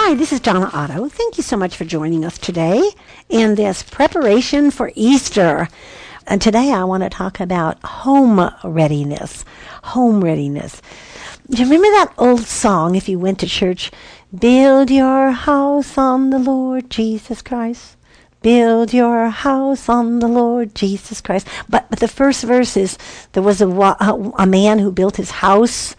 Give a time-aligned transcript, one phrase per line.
[0.00, 1.08] Hi, this is Donna Otto.
[1.08, 2.92] Thank you so much for joining us today
[3.28, 5.68] in this preparation for Easter.
[6.24, 9.44] And today I want to talk about home readiness.
[9.82, 10.80] Home readiness.
[11.50, 13.90] Do you remember that old song if you went to church?
[14.32, 17.96] Build your house on the Lord Jesus Christ.
[18.40, 21.48] Build your house on the Lord Jesus Christ.
[21.68, 22.96] But, but the first verse is
[23.32, 25.96] there was a, a man who built his house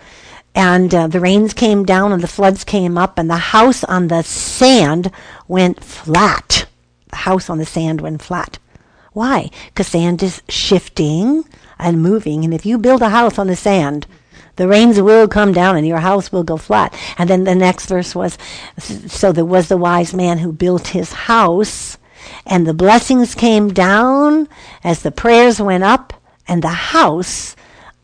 [0.55, 4.07] and uh, the rains came down and the floods came up and the house on
[4.07, 5.11] the sand
[5.47, 6.67] went flat.
[7.09, 8.59] The house on the sand went flat.
[9.13, 9.49] Why?
[9.67, 11.43] Because sand is shifting
[11.77, 12.43] and moving.
[12.43, 14.05] And if you build a house on the sand,
[14.57, 16.93] the rains will come down and your house will go flat.
[17.17, 18.37] And then the next verse was,
[18.77, 21.97] so there was the wise man who built his house
[22.45, 24.47] and the blessings came down
[24.83, 26.13] as the prayers went up
[26.47, 27.55] and the house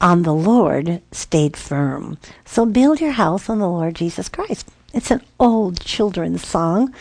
[0.02, 2.18] on the Lord stayed firm.
[2.44, 4.68] So build your house on the Lord Jesus Christ.
[4.94, 6.94] It's an old children's song,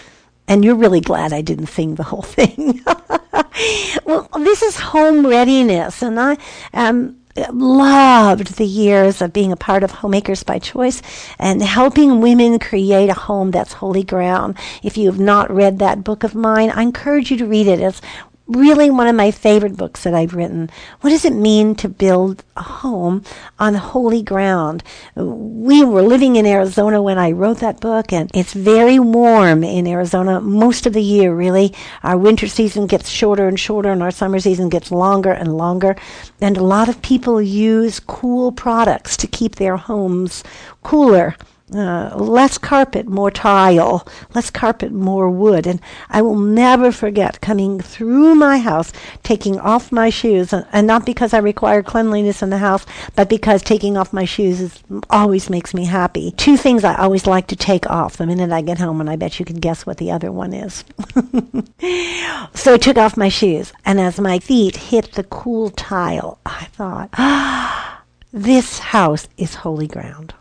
[0.49, 2.81] and you're really glad I didn't sing the whole thing.
[4.05, 6.37] well, this is home readiness, and I
[6.73, 7.17] um,
[7.53, 11.03] loved the years of being a part of Homemakers by Choice
[11.39, 14.57] and helping women create a home that's holy ground.
[14.83, 17.81] If you have not read that book of mine, I encourage you to read it.
[17.81, 18.01] It's
[18.47, 20.71] really one of my favorite books that I've written.
[21.01, 23.25] What does it mean to build a home
[23.59, 24.83] on holy ground?
[25.17, 29.87] We were living in Arizona when I wrote that book, and it's very warm in
[29.87, 31.73] Arizona most of the year, really.
[32.03, 35.97] Our winter season gets shorter and shorter, and our summer season gets longer and longer.
[36.41, 40.45] And a lot of people use cool products to keep their homes
[40.83, 41.35] cooler
[41.73, 45.67] uh, less carpet, more tile, less carpet, more wood.
[45.67, 50.87] And I will never forget coming through my house, taking off my shoes, and, and,
[50.87, 54.83] not because I require cleanliness in the house, but because taking off my shoes is,
[55.09, 56.33] always makes me happy.
[56.33, 59.17] Two things I always like to take off the minute I get home, and I
[59.17, 60.85] bet you can guess what the other one is.
[62.55, 66.67] so I took off my shoes, and as my feet hit the cool tile, I
[66.67, 70.35] thought, ah, this house is holy ground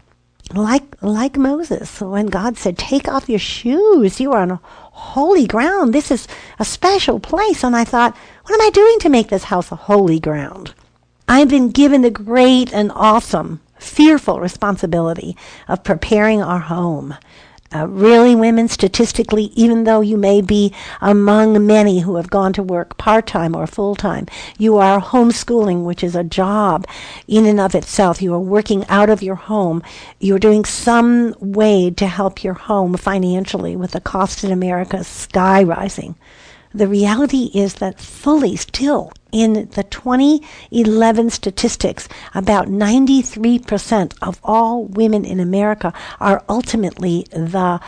[0.56, 4.20] like like Moses when God said, "Take off your shoes.
[4.20, 5.94] You are on holy ground.
[5.94, 6.28] This is
[6.60, 8.16] a special place." And I thought,
[8.46, 10.74] "What am I doing to make this house a holy ground?"
[11.28, 15.36] I've been given the great and awesome, fearful responsibility
[15.68, 17.16] of preparing our home
[17.74, 22.64] uh, really, women, statistically, even though you may be among many who have gone to
[22.64, 26.86] work part time or full time, you are homeschooling, which is a job
[27.28, 28.22] in and of itself.
[28.22, 29.82] You are working out of your home.
[30.20, 35.64] You're doing some way to help your home financially with the cost in America sky
[35.64, 36.16] rising.
[36.74, 45.24] The reality is that fully still in the 2011 statistics, about 93% of all women
[45.26, 47.80] in America are ultimately the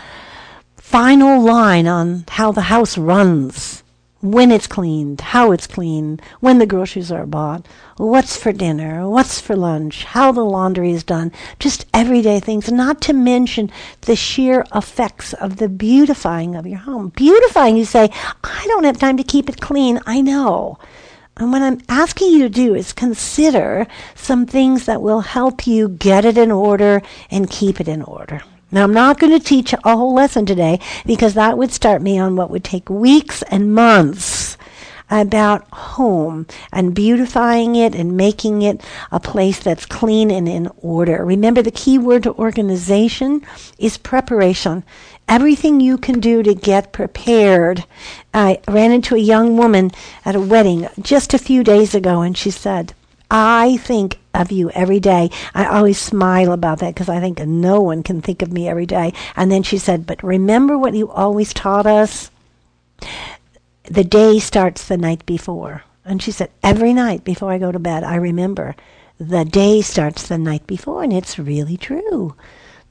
[0.78, 3.84] final line on how the house runs
[4.26, 9.40] when it's cleaned, how it's cleaned, when the groceries are bought, what's for dinner, what's
[9.40, 13.72] for lunch, how the laundry is done, just everyday things, not to mention
[14.02, 17.10] the sheer effects of the beautifying of your home.
[17.10, 18.10] Beautifying, you say,
[18.44, 20.00] I don't have time to keep it clean.
[20.08, 20.80] I know.
[21.38, 25.90] And what I'm asking you to do is consider some things that will help you
[25.90, 28.42] get it in order and keep it in order.
[28.72, 32.18] Now, I'm not going to teach a whole lesson today because that would start me
[32.18, 34.58] on what would take weeks and months
[35.10, 38.82] about home and beautifying it and making it
[39.12, 41.24] a place that's clean and in order.
[41.24, 43.46] Remember, the key word to organization
[43.78, 44.84] is preparation.
[45.28, 47.86] Everything you can do to get prepared.
[48.34, 49.92] I ran into a young woman
[50.24, 52.94] at a wedding just a few days ago, and she said,
[53.30, 55.30] I think of you every day.
[55.54, 58.86] I always smile about that because I think no one can think of me every
[58.86, 59.14] day.
[59.36, 62.32] And then she said, But remember what you always taught us?
[63.84, 65.84] The day starts the night before.
[66.04, 68.76] And she said, Every night before I go to bed, I remember
[69.20, 71.04] the day starts the night before.
[71.04, 72.36] And it's really true.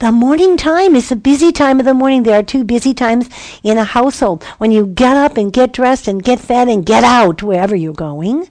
[0.01, 2.25] The morning time is a busy time of the morning.
[2.25, 3.29] There are two busy times
[3.63, 7.05] in a household when you get up and get dressed and get fed and get
[7.05, 8.49] out wherever you're going.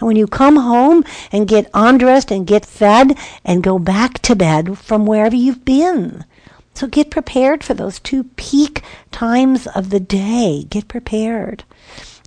[0.00, 4.34] And when you come home and get undressed and get fed and go back to
[4.34, 6.24] bed from wherever you've been.
[6.74, 8.82] So get prepared for those two peak
[9.12, 10.64] times of the day.
[10.70, 11.64] Get prepared.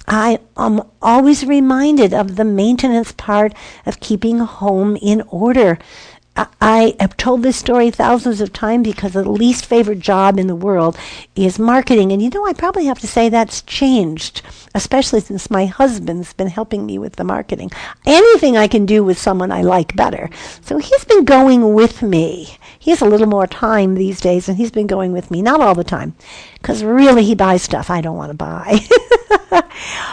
[0.08, 3.54] I am always reminded of the maintenance part
[3.86, 5.80] of keeping home in order.
[6.36, 10.56] I have told this story thousands of times because the least favorite job in the
[10.56, 10.98] world
[11.36, 12.12] is marketing.
[12.12, 14.42] And you know, I probably have to say that's changed,
[14.74, 17.70] especially since my husband's been helping me with the marketing.
[18.06, 20.30] Anything I can do with someone I like better.
[20.62, 22.58] So he's been going with me.
[22.84, 25.62] He has a little more time these days, and he's been going with me, not
[25.62, 26.16] all the time,
[26.56, 28.78] because really he buys stuff I don't want to buy.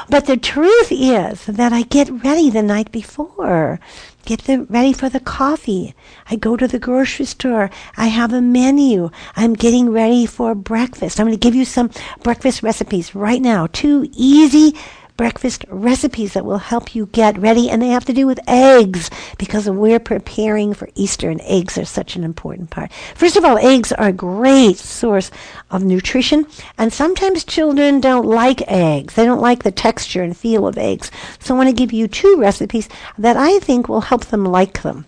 [0.08, 3.80] but the truth is that I get ready the night before
[4.24, 5.94] get the, ready for the coffee.
[6.30, 7.70] I go to the grocery store.
[7.96, 9.10] I have a menu.
[9.34, 11.18] I'm getting ready for breakfast.
[11.18, 11.90] I'm going to give you some
[12.22, 13.66] breakfast recipes right now.
[13.66, 14.76] Two easy
[15.20, 19.10] breakfast recipes that will help you get ready, and they have to do with eggs
[19.36, 22.90] because we're preparing for Easter, and eggs are such an important part.
[23.14, 25.30] First of all, eggs are a great source
[25.70, 26.46] of nutrition,
[26.78, 29.12] and sometimes children don't like eggs.
[29.12, 31.10] They don't like the texture and feel of eggs.
[31.38, 32.88] So I want to give you two recipes
[33.18, 35.04] that I think will help them like them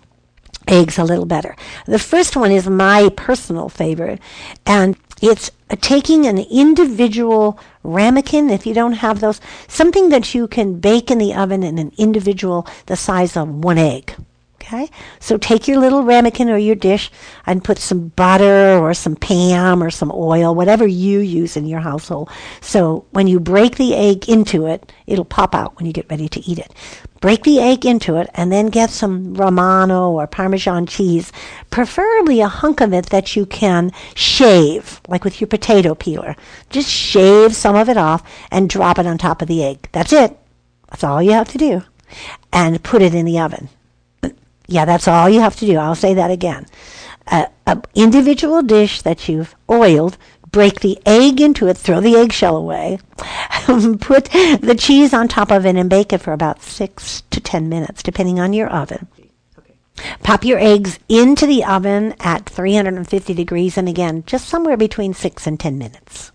[0.67, 1.55] eggs a little better.
[1.87, 4.19] The first one is my personal favorite,
[4.63, 5.49] and it's
[5.81, 11.17] taking an individual ramekin, if you don't have those, something that you can bake in
[11.17, 14.15] the oven in an individual the size of one egg.
[14.63, 14.89] Okay?
[15.19, 17.11] So take your little ramekin or your dish
[17.45, 21.81] and put some butter or some Pam or some oil, whatever you use in your
[21.81, 22.29] household.
[22.61, 26.29] So when you break the egg into it, it'll pop out when you get ready
[26.29, 26.73] to eat it.
[27.19, 31.33] Break the egg into it and then get some Romano or Parmesan cheese,
[31.69, 36.37] preferably a hunk of it that you can shave, like with your potato peeler.
[36.69, 39.89] Just shave some of it off and drop it on top of the egg.
[39.91, 40.37] That's it.
[40.89, 41.83] That's all you have to do.
[42.51, 43.69] And put it in the oven.
[44.67, 45.77] Yeah, that's all you have to do.
[45.77, 46.65] I'll say that again.
[47.27, 47.47] An
[47.95, 50.17] individual dish that you've oiled,
[50.51, 55.65] break the egg into it, throw the eggshell away, put the cheese on top of
[55.65, 59.07] it, and bake it for about six to ten minutes, depending on your oven.
[60.23, 65.45] Pop your eggs into the oven at 350 degrees, and again, just somewhere between six
[65.45, 66.31] and ten minutes.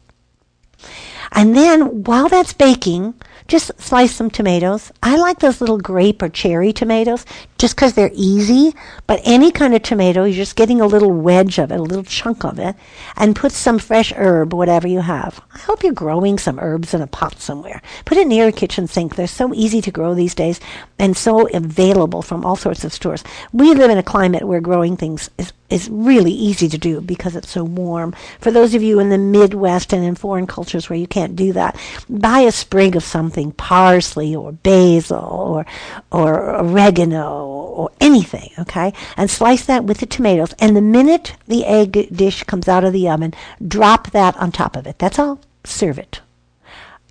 [1.32, 3.14] And then while that's baking,
[3.46, 4.90] just slice some tomatoes.
[5.02, 7.24] I like those little grape or cherry tomatoes
[7.58, 8.74] just because they're easy.
[9.06, 12.04] But any kind of tomato, you're just getting a little wedge of it, a little
[12.04, 12.76] chunk of it,
[13.16, 15.40] and put some fresh herb, whatever you have.
[15.54, 17.82] I hope you're growing some herbs in a pot somewhere.
[18.04, 19.16] Put it near a kitchen sink.
[19.16, 20.60] They're so easy to grow these days
[20.98, 23.24] and so available from all sorts of stores.
[23.52, 27.36] We live in a climate where growing things is is really easy to do because
[27.36, 28.14] it's so warm.
[28.40, 31.52] For those of you in the Midwest and in foreign cultures where you can't do
[31.52, 35.66] that, buy a sprig of something, parsley or basil or
[36.10, 38.92] or oregano or anything, okay?
[39.16, 40.54] And slice that with the tomatoes.
[40.58, 43.34] And the minute the egg dish comes out of the oven,
[43.66, 44.98] drop that on top of it.
[44.98, 45.40] That's all.
[45.64, 46.20] Serve it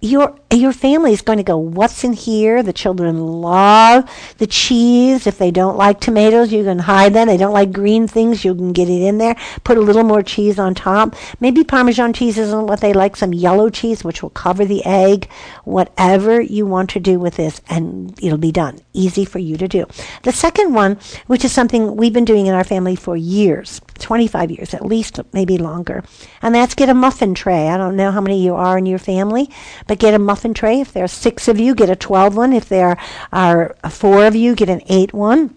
[0.01, 2.61] your your family is going to go what's in here?
[2.61, 5.25] The children love the cheese.
[5.25, 8.53] If they don't like tomatoes you can hide them they don't like green things you
[8.53, 9.35] can get it in there.
[9.63, 11.15] Put a little more cheese on top.
[11.39, 15.29] Maybe parmesan cheese isn't what they like some yellow cheese which will cover the egg.
[15.63, 18.79] Whatever you want to do with this and it'll be done.
[18.93, 19.85] Easy for you to do.
[20.23, 24.51] The second one which is something we've been doing in our family for years 25
[24.51, 26.03] years at least maybe longer
[26.43, 27.67] and that's get a muffin tray.
[27.69, 29.49] I don't know how many you are in your family
[29.87, 30.81] but get a muffin tray.
[30.81, 32.53] If there are six of you, get a 12 one.
[32.53, 32.97] If there
[33.31, 35.55] are four of you, get an eight one.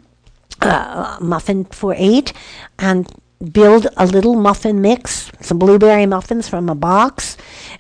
[0.61, 2.33] Uh, muffin for eight.
[2.79, 3.09] And
[3.53, 7.37] build a little muffin mix, some blueberry muffins from a box,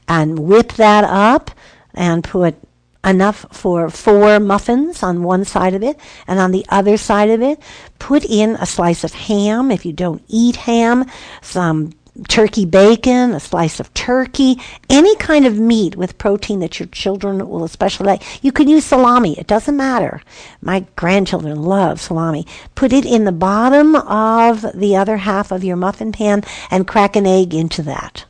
[0.09, 1.51] and whip that up
[1.95, 2.55] and put
[3.05, 7.43] enough for four muffins on one side of it, and on the other side of
[7.43, 7.59] it,
[7.99, 11.05] put in a slice of ham if you don't eat ham,
[11.41, 11.93] some
[12.29, 14.59] turkey bacon, a slice of turkey,
[14.89, 18.45] any kind of meat with protein that your children will especially like.
[18.45, 20.23] You can use salami, it doesn't matter.
[20.61, 22.47] My grandchildren love salami.
[22.75, 27.17] Put it in the bottom of the other half of your muffin pan and crack
[27.17, 28.25] an egg into that.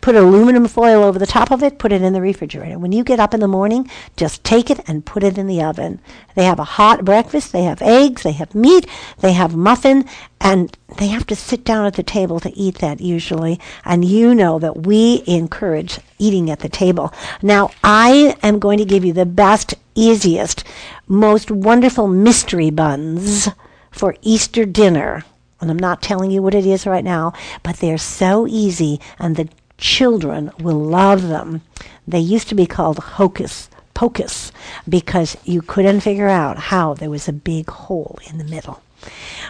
[0.00, 2.78] Put aluminum foil over the top of it, put it in the refrigerator.
[2.78, 5.62] When you get up in the morning, just take it and put it in the
[5.62, 6.00] oven.
[6.34, 8.86] They have a hot breakfast, they have eggs, they have meat,
[9.18, 10.04] they have muffin,
[10.40, 13.60] and they have to sit down at the table to eat that usually.
[13.84, 17.12] And you know that we encourage eating at the table.
[17.42, 20.64] Now, I am going to give you the best, easiest,
[21.06, 23.48] most wonderful mystery buns
[23.90, 25.24] for Easter dinner.
[25.60, 27.32] And I'm not telling you what it is right now,
[27.62, 31.62] but they're so easy and the children will love them.
[32.06, 34.52] They used to be called hocus pocus
[34.88, 38.80] because you couldn't figure out how there was a big hole in the middle.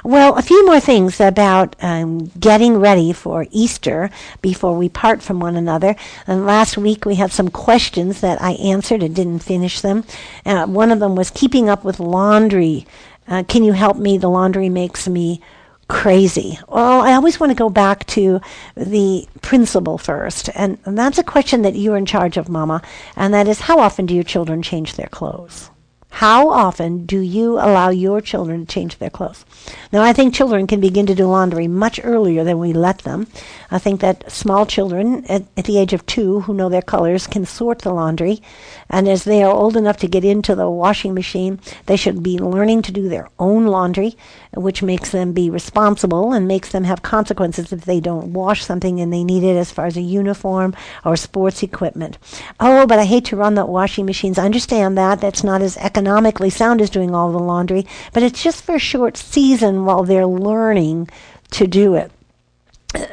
[0.02, 5.40] Well, a few more things about um, getting ready for Easter before we part from
[5.40, 5.96] one another.
[6.26, 10.04] And last week we had some questions that I answered and didn't finish them.
[10.46, 12.86] Uh, one of them was keeping up with laundry.
[13.26, 14.16] Uh, can you help me?
[14.16, 15.42] The laundry makes me
[15.88, 16.58] crazy?
[16.68, 18.40] Well, I always want to go back to
[18.76, 20.50] the principle first.
[20.54, 22.82] And that's a question that you're in charge of, Mama.
[23.16, 25.70] And that is how often do your children change their clothes?
[26.10, 29.44] How often do you allow your children to change their clothes?
[29.92, 33.28] Now, I think children can begin to do laundry much earlier than we let them.
[33.70, 37.26] I think that small children at, at, the age of two who know their colors
[37.26, 38.42] can sort the laundry.
[38.90, 42.38] And as they are old enough to get into the washing machine, they should be
[42.38, 44.16] learning to do their own laundry,
[44.54, 49.00] which makes them be responsible and makes them have consequences if they don't wash something
[49.00, 50.74] and they need it as far as a uniform
[51.04, 52.18] or sports equipment.
[52.58, 54.38] Oh, but I hate to run the washing machines.
[54.38, 55.20] I understand that.
[55.20, 58.78] That's not as economically sound as doing all the laundry, but it's just for a
[58.78, 61.08] short season while they're learning
[61.50, 62.12] to do it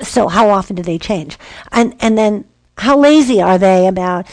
[0.01, 1.37] so how often do they change?
[1.71, 2.45] And and then
[2.77, 4.27] how lazy are they about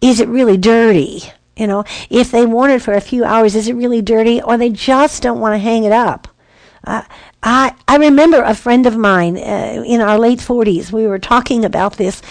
[0.00, 1.22] is it really dirty?
[1.56, 4.56] You know, if they worn it for a few hours, is it really dirty, or
[4.56, 6.28] they just don't want to hang it up?
[6.84, 7.02] Uh,
[7.42, 10.92] I I remember a friend of mine uh, in our late forties.
[10.92, 12.22] We were talking about this.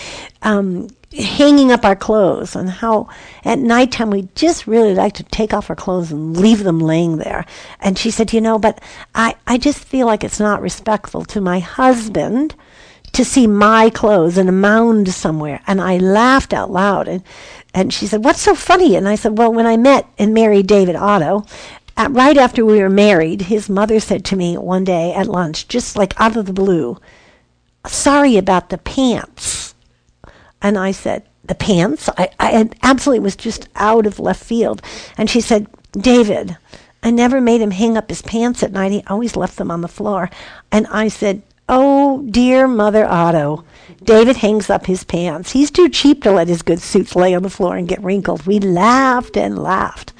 [0.41, 3.09] Um, hanging up our clothes and how
[3.43, 7.17] at nighttime we just really like to take off our clothes and leave them laying
[7.17, 7.45] there.
[7.81, 8.81] And she said, you know, but
[9.13, 12.55] I, I just feel like it's not respectful to my husband
[13.11, 15.61] to see my clothes in a mound somewhere.
[15.67, 17.09] And I laughed out loud.
[17.09, 17.23] And,
[17.73, 18.95] and she said, what's so funny?
[18.95, 21.45] And I said, well, when I met and married David Otto,
[22.01, 25.67] at, right after we were married, his mother said to me one day at lunch,
[25.67, 26.97] just like out of the blue,
[27.85, 29.75] sorry about the pants.
[30.61, 32.09] And I said, The pants?
[32.17, 34.81] I, I absolutely was just out of left field.
[35.17, 36.57] And she said, David,
[37.03, 38.91] I never made him hang up his pants at night.
[38.91, 40.29] He always left them on the floor.
[40.71, 43.63] And I said, Oh, dear Mother Otto.
[44.03, 45.51] David hangs up his pants.
[45.51, 48.45] He's too cheap to let his good suits lay on the floor and get wrinkled.
[48.45, 50.10] We laughed and laughed.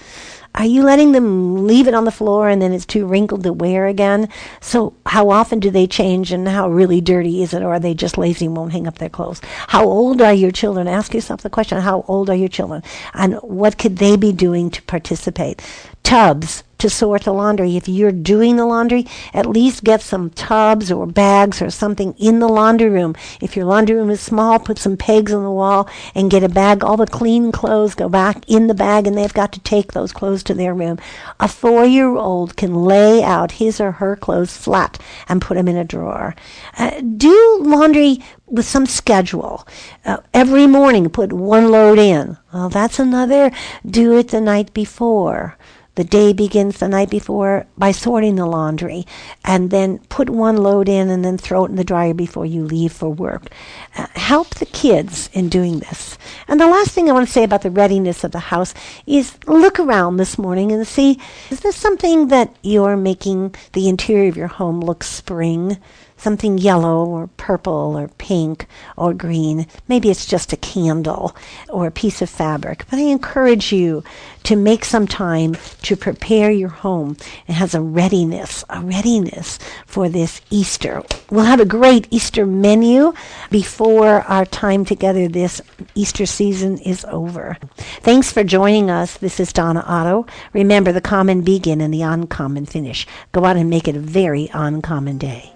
[0.61, 3.51] Are you letting them leave it on the floor and then it's too wrinkled to
[3.51, 4.29] wear again?
[4.59, 7.95] So how often do they change and how really dirty is it or are they
[7.95, 9.41] just lazy and won't hang up their clothes?
[9.69, 10.87] How old are your children?
[10.87, 12.83] Ask yourself the question, how old are your children?
[13.15, 15.63] And what could they be doing to participate?
[16.03, 17.77] Tubs, to sort the laundry.
[17.77, 19.05] If you're doing the laundry,
[19.35, 23.15] at least get some tubs or bags or something in the laundry room.
[23.39, 26.49] If your laundry room is small, put some pegs on the wall and get a
[26.49, 26.83] bag.
[26.83, 30.11] All the clean clothes go back in the bag and they've got to take those
[30.11, 30.97] clothes to their room.
[31.39, 35.67] A four year old can lay out his or her clothes flat and put them
[35.67, 36.35] in a drawer.
[36.79, 39.67] Uh, do laundry with some schedule.
[40.03, 42.39] Uh, every morning, put one load in.
[42.51, 43.51] Well, that's another
[43.85, 45.57] do it the night before.
[45.95, 49.05] The day begins the night before by sorting the laundry
[49.43, 52.63] and then put one load in and then throw it in the dryer before you
[52.63, 53.49] leave for work.
[53.97, 56.17] Uh, help the kids in doing this.
[56.47, 58.73] And the last thing I want to say about the readiness of the house
[59.05, 61.19] is look around this morning and see
[61.49, 65.77] is there something that you're making the interior of your home look spring?
[66.21, 69.65] Something yellow or purple or pink or green.
[69.87, 71.35] Maybe it's just a candle
[71.67, 72.85] or a piece of fabric.
[72.89, 74.03] But I encourage you
[74.43, 77.17] to make some time to prepare your home.
[77.47, 81.03] It has a readiness, a readiness for this Easter.
[81.29, 83.13] We'll have a great Easter menu
[83.49, 85.61] before our time together this
[85.95, 87.57] Easter season is over.
[88.01, 89.17] Thanks for joining us.
[89.17, 90.25] This is Donna Otto.
[90.53, 93.07] Remember, the common begin and the uncommon finish.
[93.31, 95.53] Go out and make it a very uncommon day.